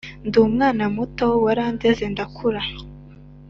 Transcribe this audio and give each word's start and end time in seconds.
Ndumwana 0.27 0.83
muto 0.95 1.27
warendeze 1.43 2.03
ndakura 2.13 2.61